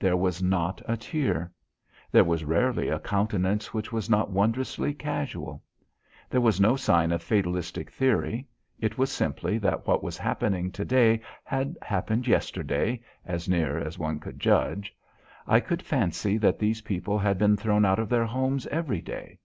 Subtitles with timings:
[0.00, 1.52] There was not a tear.
[2.10, 5.62] There was rarely a countenance which was not wondrously casual.
[6.28, 8.48] There was no sign of fatalistic theory.
[8.80, 14.00] It was simply that what was happening to day had happened yesterday, as near as
[14.00, 14.96] one could judge.
[15.46, 19.38] I could fancy that these people had been thrown out of their homes every day.